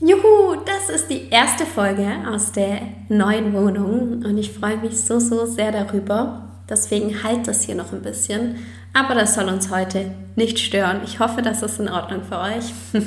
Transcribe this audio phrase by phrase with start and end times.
[0.00, 5.18] Juhu, das ist die erste Folge aus der neuen Wohnung und ich freue mich so,
[5.18, 6.50] so sehr darüber.
[6.68, 8.58] Deswegen halt das hier noch ein bisschen,
[8.92, 11.00] aber das soll uns heute nicht stören.
[11.04, 12.72] Ich hoffe, das ist in Ordnung für euch.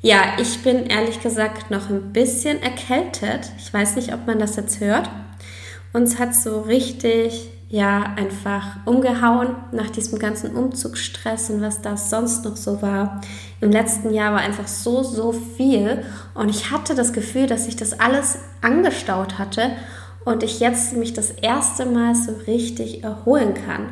[0.00, 3.50] ja, ich bin ehrlich gesagt noch ein bisschen erkältet.
[3.58, 5.10] Ich weiß nicht, ob man das jetzt hört.
[5.92, 12.44] Uns hat so richtig ja einfach umgehauen nach diesem ganzen Umzugsstress und was da sonst
[12.44, 13.20] noch so war.
[13.60, 17.76] Im letzten Jahr war einfach so, so viel und ich hatte das Gefühl, dass sich
[17.76, 19.70] das alles angestaut hatte
[20.24, 23.86] und ich jetzt mich das erste Mal so richtig erholen kann.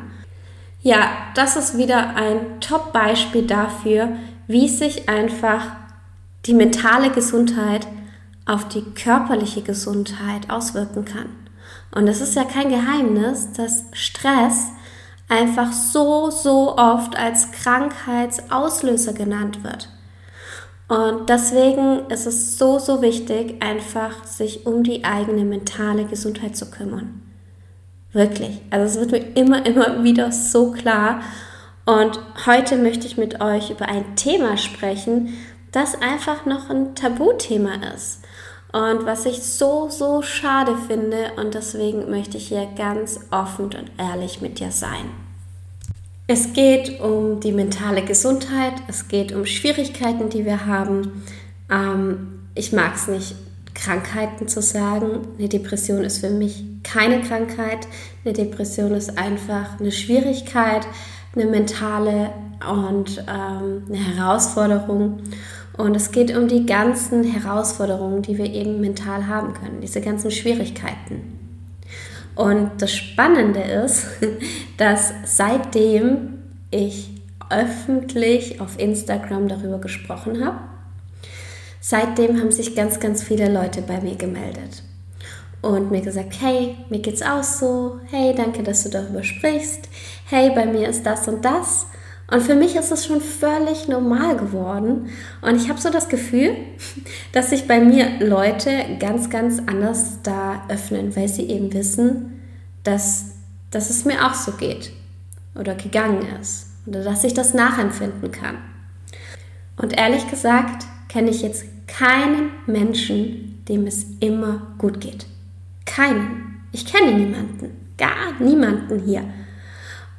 [0.81, 4.09] Ja, das ist wieder ein Top-Beispiel dafür,
[4.47, 5.67] wie sich einfach
[6.45, 7.87] die mentale Gesundheit
[8.45, 11.27] auf die körperliche Gesundheit auswirken kann.
[11.91, 14.67] Und es ist ja kein Geheimnis, dass Stress
[15.27, 19.89] einfach so, so oft als Krankheitsauslöser genannt wird.
[20.87, 26.71] Und deswegen ist es so, so wichtig, einfach sich um die eigene mentale Gesundheit zu
[26.71, 27.21] kümmern.
[28.11, 28.59] Wirklich.
[28.71, 31.21] Also es wird mir immer, immer wieder so klar.
[31.85, 35.35] Und heute möchte ich mit euch über ein Thema sprechen,
[35.71, 38.18] das einfach noch ein Tabuthema ist.
[38.71, 43.91] Und was ich so, so schade finde und deswegen möchte ich hier ganz offen und
[43.97, 45.09] ehrlich mit dir sein.
[46.27, 51.23] Es geht um die mentale Gesundheit, es geht um Schwierigkeiten, die wir haben.
[51.71, 53.35] Ähm, ich mag es nicht,
[53.73, 55.27] Krankheiten zu sagen.
[55.39, 57.87] Eine Depression ist für mich keine Krankheit.
[58.23, 60.85] Eine Depression ist einfach eine Schwierigkeit,
[61.35, 62.31] eine mentale
[62.69, 65.21] und ähm, eine Herausforderung.
[65.79, 70.29] Und es geht um die ganzen Herausforderungen, die wir eben mental haben können, diese ganzen
[70.29, 71.39] Schwierigkeiten.
[72.35, 74.05] Und das Spannende ist,
[74.77, 76.39] dass seitdem
[76.69, 77.11] ich
[77.49, 80.59] öffentlich auf Instagram darüber gesprochen habe,
[81.79, 84.83] seitdem haben sich ganz, ganz viele Leute bei mir gemeldet
[85.61, 89.87] und mir gesagt, hey, mir geht's auch so, hey, danke, dass du darüber sprichst,
[90.25, 91.85] hey, bei mir ist das und das.
[92.31, 95.09] Und für mich ist es schon völlig normal geworden.
[95.41, 96.55] Und ich habe so das Gefühl,
[97.31, 102.41] dass sich bei mir Leute ganz, ganz anders da öffnen, weil sie eben wissen,
[102.83, 103.31] dass,
[103.71, 104.91] dass es mir auch so geht
[105.55, 108.57] oder gegangen ist oder dass ich das nachempfinden kann.
[109.77, 115.25] Und ehrlich gesagt kenne ich jetzt keinen Menschen, dem es immer gut geht.
[115.85, 116.61] Keinen.
[116.71, 117.71] Ich kenne niemanden.
[117.97, 119.23] Gar niemanden hier.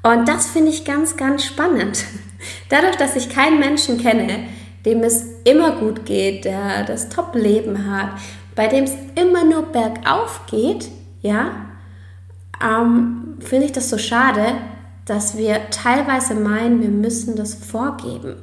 [0.03, 2.05] Und das finde ich ganz, ganz spannend.
[2.69, 4.44] Dadurch, dass ich keinen Menschen kenne,
[4.87, 8.11] dem es immer gut geht, der das Top-Leben hat,
[8.55, 10.88] bei dem es immer nur bergauf geht,
[11.21, 11.50] ja,
[12.62, 14.55] ähm, finde ich das so schade,
[15.05, 18.37] dass wir teilweise meinen, wir müssen das vorgeben.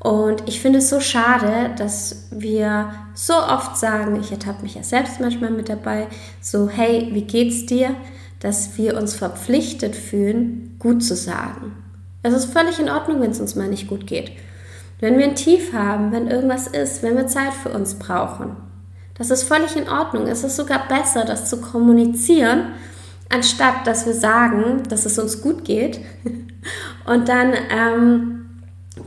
[0.00, 4.82] Und ich finde es so schade, dass wir so oft sagen, ich ertappe mich ja
[4.82, 6.06] selbst manchmal mit dabei,
[6.40, 7.94] so, hey, wie geht's dir?
[8.40, 11.76] Dass wir uns verpflichtet fühlen, gut zu sagen.
[12.22, 14.32] Es ist völlig in Ordnung, wenn es uns mal nicht gut geht.
[14.98, 18.56] Wenn wir ein Tief haben, wenn irgendwas ist, wenn wir Zeit für uns brauchen.
[19.14, 20.26] Das ist völlig in Ordnung.
[20.26, 22.72] Es ist sogar besser, das zu kommunizieren,
[23.28, 26.00] anstatt dass wir sagen, dass es uns gut geht
[27.06, 28.46] und dann ähm,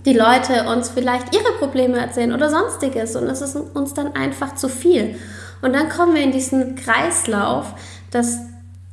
[0.06, 4.56] die Leute uns vielleicht ihre Probleme erzählen oder sonstiges und es ist uns dann einfach
[4.56, 5.16] zu viel.
[5.62, 7.74] Und dann kommen wir in diesen Kreislauf,
[8.12, 8.40] dass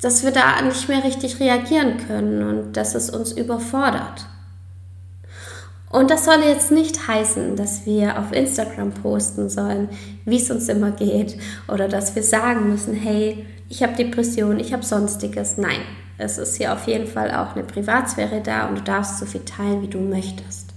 [0.00, 4.26] dass wir da nicht mehr richtig reagieren können und dass es uns überfordert.
[5.90, 9.88] Und das soll jetzt nicht heißen, dass wir auf Instagram posten sollen,
[10.24, 14.72] wie es uns immer geht oder dass wir sagen müssen, hey, ich habe Depression, ich
[14.72, 15.58] habe sonstiges.
[15.58, 15.80] Nein,
[16.16, 19.44] es ist hier auf jeden Fall auch eine Privatsphäre da und du darfst so viel
[19.44, 20.70] teilen, wie du möchtest.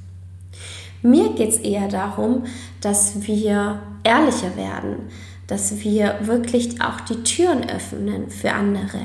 [1.04, 2.46] Mir geht es eher darum,
[2.82, 5.10] dass wir ehrlicher werden,
[5.48, 9.02] dass wir wirklich auch die Türen öffnen für andere.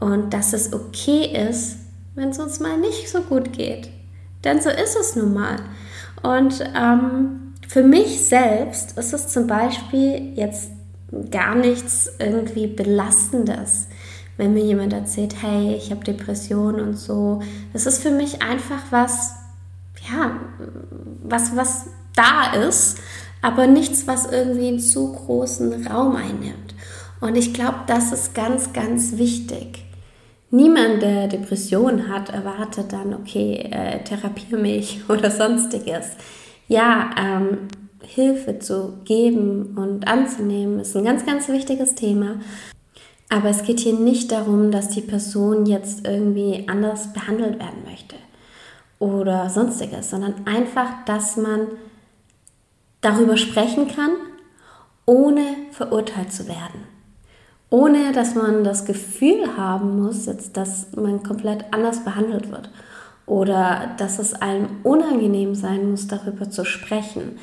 [0.00, 1.76] Und dass es okay ist,
[2.14, 3.90] wenn es uns mal nicht so gut geht.
[4.44, 5.56] Denn so ist es nun mal.
[6.22, 10.70] Und ähm, für mich selbst ist es zum Beispiel jetzt
[11.30, 13.88] gar nichts irgendwie Belastendes,
[14.36, 17.40] wenn mir jemand erzählt, hey, ich habe Depressionen und so.
[17.72, 19.32] Das ist für mich einfach was,
[20.10, 20.36] ja,
[21.22, 22.98] was, was da ist,
[23.42, 26.73] aber nichts, was irgendwie einen zu großen Raum einnimmt.
[27.24, 29.82] Und ich glaube, das ist ganz, ganz wichtig.
[30.50, 36.08] Niemand, der Depression hat, erwartet dann, okay, äh, therapiere mich oder sonstiges.
[36.68, 37.68] Ja, ähm,
[38.02, 42.40] Hilfe zu geben und anzunehmen, ist ein ganz, ganz wichtiges Thema.
[43.30, 48.16] Aber es geht hier nicht darum, dass die Person jetzt irgendwie anders behandelt werden möchte
[48.98, 51.68] oder sonstiges, sondern einfach, dass man
[53.00, 54.10] darüber sprechen kann,
[55.06, 56.93] ohne verurteilt zu werden.
[57.74, 62.70] Ohne dass man das Gefühl haben muss, jetzt, dass man komplett anders behandelt wird
[63.26, 67.36] oder dass es einem unangenehm sein muss, darüber zu sprechen.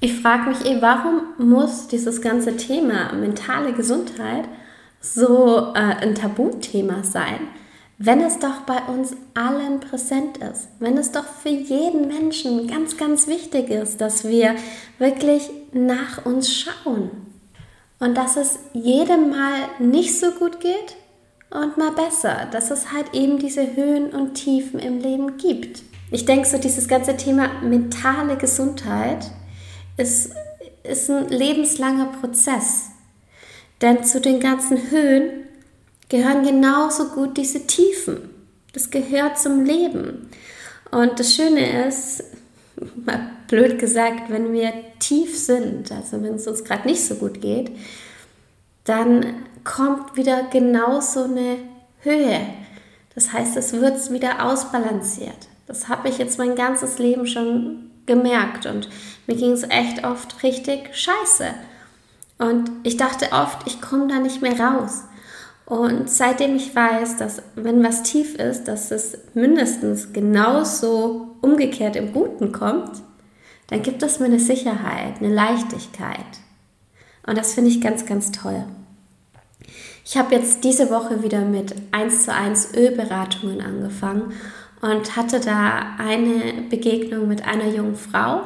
[0.00, 4.44] Ich frage mich eh, warum muss dieses ganze Thema mentale Gesundheit
[5.00, 7.48] so äh, ein Tabuthema sein,
[7.96, 12.98] wenn es doch bei uns allen präsent ist, wenn es doch für jeden Menschen ganz,
[12.98, 14.54] ganz wichtig ist, dass wir
[14.98, 17.27] wirklich nach uns schauen
[18.00, 20.96] und dass es jedem Mal nicht so gut geht
[21.50, 25.82] und mal besser, dass es halt eben diese Höhen und Tiefen im Leben gibt.
[26.10, 29.30] Ich denke so, dieses ganze Thema mentale Gesundheit
[29.96, 30.32] ist,
[30.84, 32.90] ist ein lebenslanger Prozess.
[33.80, 35.46] Denn zu den ganzen Höhen
[36.08, 38.30] gehören genauso gut diese Tiefen.
[38.72, 40.30] Das gehört zum Leben.
[40.90, 42.24] Und das Schöne ist,
[43.48, 47.70] blöd gesagt, wenn wir tief sind, also wenn es uns gerade nicht so gut geht,
[48.84, 51.58] dann kommt wieder genauso eine
[52.00, 52.40] Höhe.
[53.14, 55.48] Das heißt, es wird wieder ausbalanciert.
[55.66, 58.88] Das habe ich jetzt mein ganzes Leben schon gemerkt und
[59.26, 61.50] mir ging es echt oft richtig scheiße.
[62.38, 65.04] Und ich dachte oft, ich komme da nicht mehr raus.
[65.68, 72.14] Und seitdem ich weiß, dass wenn was tief ist, dass es mindestens genauso umgekehrt im
[72.14, 73.02] Guten kommt,
[73.66, 76.24] dann gibt es mir eine Sicherheit, eine Leichtigkeit.
[77.26, 78.64] Und das finde ich ganz, ganz toll.
[80.06, 84.32] Ich habe jetzt diese Woche wieder mit 1 zu 1 Ölberatungen angefangen
[84.80, 88.40] und hatte da eine Begegnung mit einer jungen Frau.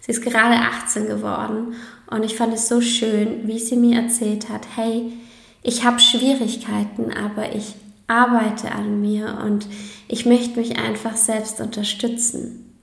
[0.00, 1.76] Sie ist gerade 18 geworden
[2.10, 5.12] und ich fand es so schön, wie sie mir erzählt hat, hey,
[5.62, 7.74] ich habe Schwierigkeiten, aber ich
[8.06, 9.66] arbeite an mir und
[10.08, 12.76] ich möchte mich einfach selbst unterstützen.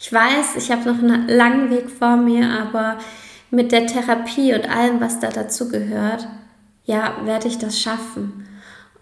[0.00, 2.98] Ich weiß, ich habe noch einen langen Weg vor mir, aber
[3.50, 6.26] mit der Therapie und allem, was da dazu gehört,
[6.84, 8.46] ja, werde ich das schaffen.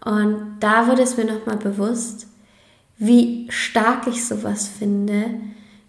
[0.05, 2.27] Und da wurde es mir nochmal bewusst,
[2.99, 5.25] wie stark ich sowas finde,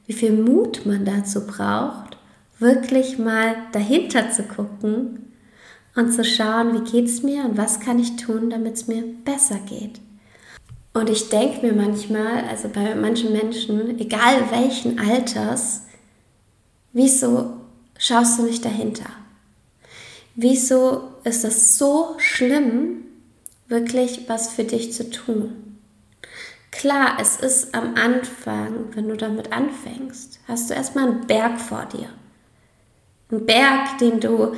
[0.07, 2.17] wie viel Mut man dazu braucht,
[2.57, 5.24] wirklich mal dahinter zu gucken
[5.95, 9.03] und zu schauen, wie geht es mir und was kann ich tun, damit es mir
[9.23, 9.99] besser geht.
[10.93, 15.81] Und ich denke mir manchmal, also bei manchen Menschen, egal welchen Alters,
[16.93, 17.53] wieso
[17.97, 19.09] schaust du nicht dahinter?
[20.35, 23.05] Wieso ist es so schlimm,
[23.67, 25.77] wirklich was für dich zu tun?
[26.71, 31.85] Klar, es ist am Anfang, wenn du damit anfängst, hast du erstmal einen Berg vor
[31.85, 32.09] dir.
[33.31, 34.55] Ein Berg, den du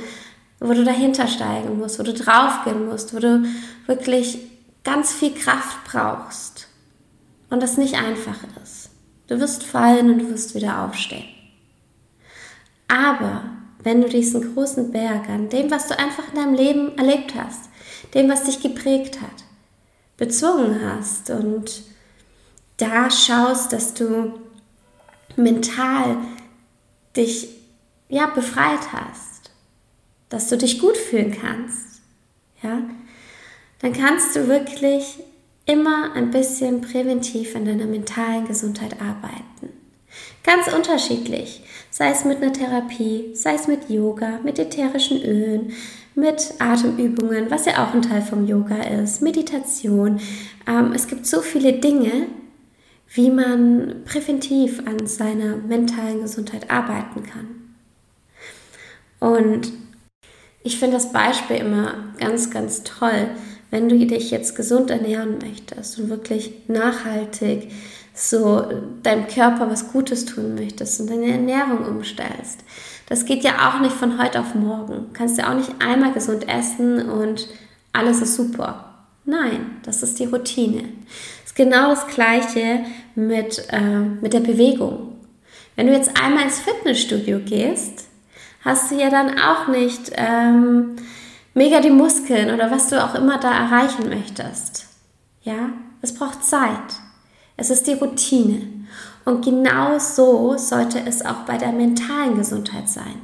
[0.60, 3.44] wo du dahinter steigen musst, wo du draufgehen musst, wo du
[3.86, 4.38] wirklich
[4.84, 6.68] ganz viel Kraft brauchst
[7.50, 8.90] und das nicht einfach ist.
[9.28, 11.28] Du wirst fallen und du wirst wieder aufstehen.
[12.88, 13.44] Aber
[13.82, 17.68] wenn du diesen großen Berg an dem, was du einfach in deinem Leben erlebt hast,
[18.14, 19.44] dem, was dich geprägt hat,
[20.16, 21.82] bezwungen hast und
[22.78, 24.32] da schaust, dass du
[25.36, 26.16] mental
[27.16, 27.48] dich
[28.08, 29.27] ja befreit hast,
[30.28, 32.02] dass du dich gut fühlen kannst,
[32.62, 32.82] ja,
[33.80, 35.18] dann kannst du wirklich
[35.66, 39.68] immer ein bisschen präventiv an deiner mentalen Gesundheit arbeiten.
[40.42, 45.72] Ganz unterschiedlich, sei es mit einer Therapie, sei es mit Yoga, mit ätherischen Ölen,
[46.14, 50.20] mit Atemübungen, was ja auch ein Teil vom Yoga ist, Meditation.
[50.66, 52.28] Ähm, es gibt so viele Dinge,
[53.10, 57.48] wie man präventiv an seiner mentalen Gesundheit arbeiten kann.
[59.20, 59.72] Und
[60.62, 63.28] ich finde das Beispiel immer ganz, ganz toll,
[63.70, 67.70] wenn du dich jetzt gesund ernähren möchtest und wirklich nachhaltig
[68.14, 68.66] so
[69.02, 72.60] deinem Körper was Gutes tun möchtest und deine Ernährung umstellst.
[73.08, 74.94] Das geht ja auch nicht von heute auf morgen.
[74.94, 77.48] Du kannst ja auch nicht einmal gesund essen und
[77.92, 79.06] alles ist super.
[79.24, 80.82] Nein, das ist die Routine.
[80.82, 82.80] Das ist genau das Gleiche
[83.14, 85.14] mit, äh, mit der Bewegung.
[85.76, 88.07] Wenn du jetzt einmal ins Fitnessstudio gehst,
[88.60, 90.96] hast du ja dann auch nicht ähm,
[91.54, 94.86] mega die Muskeln oder was du auch immer da erreichen möchtest.
[95.42, 95.70] Ja,
[96.02, 97.00] es braucht Zeit.
[97.56, 98.62] Es ist die Routine.
[99.24, 103.20] Und genau so sollte es auch bei der mentalen Gesundheit sein.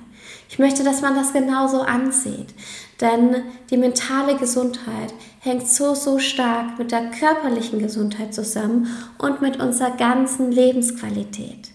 [0.49, 2.55] Ich möchte, dass man das genauso ansieht.
[3.01, 8.87] Denn die mentale Gesundheit hängt so, so stark mit der körperlichen Gesundheit zusammen
[9.19, 11.71] und mit unserer ganzen Lebensqualität.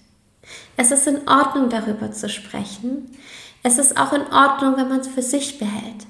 [0.77, 3.09] Es ist in Ordnung, darüber zu sprechen.
[3.63, 6.07] Es ist auch in Ordnung, wenn man es für sich behält.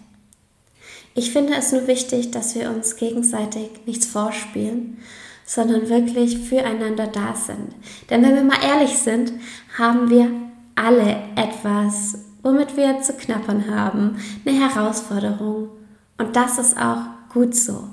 [1.15, 4.99] Ich finde es nur wichtig, dass wir uns gegenseitig nichts vorspielen,
[5.45, 7.73] sondern wirklich füreinander da sind.
[8.09, 9.33] Denn wenn wir mal ehrlich sind,
[9.77, 10.29] haben wir
[10.75, 15.69] alle etwas, womit wir zu knappern haben, eine Herausforderung.
[16.17, 17.01] Und das ist auch
[17.33, 17.89] gut so.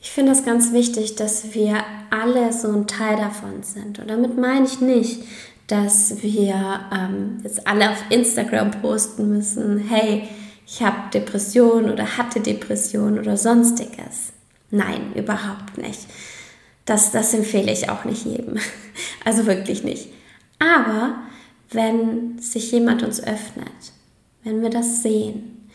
[0.00, 3.98] Ich finde es ganz wichtig, dass wir alle so ein Teil davon sind.
[3.98, 5.22] Und damit meine ich nicht,
[5.68, 10.28] dass wir ähm, jetzt alle auf Instagram posten müssen, hey,
[10.66, 14.32] ich habe Depression oder hatte Depression oder sonstiges.
[14.70, 16.00] Nein, überhaupt nicht.
[16.84, 18.58] Das, das empfehle ich auch nicht jedem.
[19.24, 20.08] Also wirklich nicht.
[20.58, 21.18] Aber
[21.70, 23.92] wenn sich jemand uns öffnet,
[24.42, 25.68] wenn wir das sehen,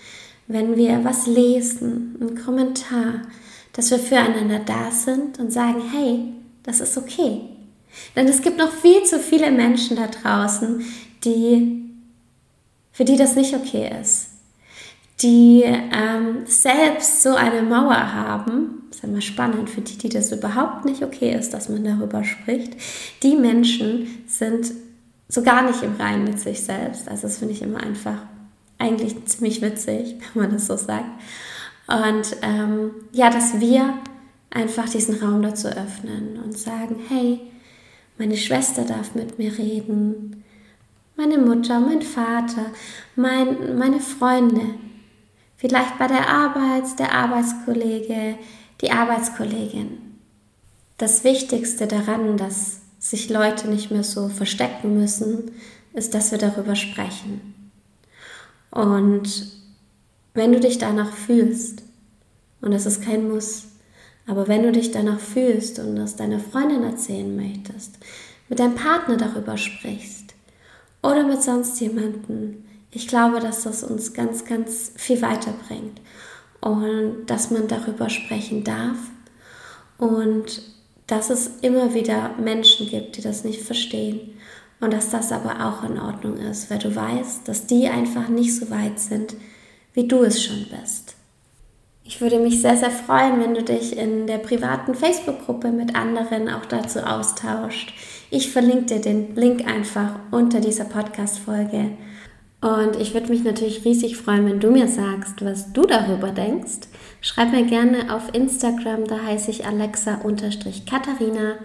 [0.48, 3.22] wenn wir was lesen, einen Kommentar,
[3.74, 6.34] dass wir füreinander da sind und sagen, hey,
[6.64, 7.42] das ist okay.
[8.16, 10.84] Denn es gibt noch viel zu viele Menschen da draußen,
[11.24, 11.84] die,
[12.92, 14.30] für die das nicht okay ist.
[15.22, 20.86] Die ähm, selbst so eine Mauer haben, ist mal spannend für die, die das überhaupt
[20.86, 22.74] nicht okay ist, dass man darüber spricht.
[23.22, 24.72] Die Menschen sind
[25.30, 27.08] so gar nicht im Reinen mit sich selbst.
[27.08, 28.18] Also das finde ich immer einfach
[28.78, 31.10] eigentlich ziemlich witzig, wenn man das so sagt.
[31.88, 33.94] Und ähm, ja, dass wir
[34.50, 37.42] einfach diesen Raum dazu öffnen und sagen, hey,
[38.18, 40.44] meine Schwester darf mit mir reden,
[41.16, 42.66] meine Mutter, mein Vater,
[43.16, 44.76] mein, meine Freunde,
[45.58, 48.36] vielleicht bei der Arbeit, der Arbeitskollege,
[48.82, 49.98] die Arbeitskollegin.
[50.98, 55.52] Das Wichtigste daran, dass sich Leute nicht mehr so verstecken müssen,
[55.94, 57.54] ist, dass wir darüber sprechen.
[58.72, 59.52] Und
[60.34, 61.84] wenn du dich danach fühlst,
[62.62, 63.68] und das ist kein Muss,
[64.26, 67.98] aber wenn du dich danach fühlst und das deiner Freundin erzählen möchtest,
[68.50, 70.34] mit deinem Partner darüber sprichst
[71.02, 76.00] oder mit sonst jemandem, ich glaube, dass das uns ganz, ganz viel weiterbringt
[76.62, 78.98] und dass man darüber sprechen darf
[79.98, 80.62] und
[81.08, 84.38] dass es immer wieder Menschen gibt, die das nicht verstehen
[84.80, 88.56] und dass das aber auch in Ordnung ist, weil du weißt, dass die einfach nicht
[88.56, 89.36] so weit sind,
[89.94, 91.03] wie du es schon bist.
[92.06, 96.50] Ich würde mich sehr, sehr freuen, wenn du dich in der privaten Facebook-Gruppe mit anderen
[96.50, 97.94] auch dazu austauscht.
[98.30, 101.92] Ich verlinke dir den Link einfach unter dieser Podcast-Folge.
[102.60, 106.88] Und ich würde mich natürlich riesig freuen, wenn du mir sagst, was du darüber denkst.
[107.22, 111.56] Schreib mir gerne auf Instagram, da heiße ich Alexa-Katharina.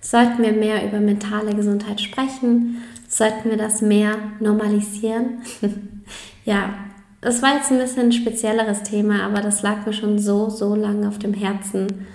[0.00, 2.82] Sollten wir mehr über mentale Gesundheit sprechen?
[3.08, 5.42] Sollten wir das mehr normalisieren?
[6.44, 6.74] ja,
[7.22, 10.74] es war jetzt ein bisschen ein spezielleres Thema, aber das lag mir schon so, so
[10.74, 12.06] lange auf dem Herzen.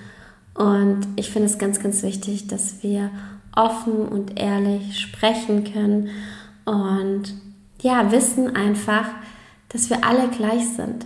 [0.54, 3.10] Und ich finde es ganz, ganz wichtig, dass wir
[3.56, 6.10] offen und ehrlich sprechen können
[6.66, 7.34] und
[7.82, 9.08] ja, wissen einfach,
[9.70, 11.06] dass wir alle gleich sind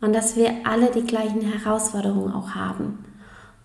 [0.00, 3.04] und dass wir alle die gleichen Herausforderungen auch haben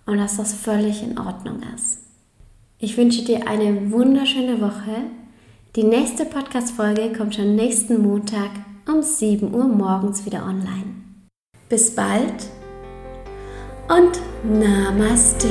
[0.05, 1.99] und dass das völlig in Ordnung ist.
[2.79, 5.03] Ich wünsche dir eine wunderschöne Woche.
[5.75, 8.49] Die nächste Podcast-Folge kommt schon nächsten Montag
[8.87, 10.95] um 7 Uhr morgens wieder online.
[11.69, 12.49] Bis bald
[13.87, 15.49] und Namaste.